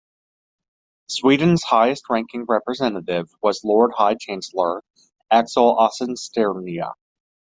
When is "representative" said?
2.45-3.29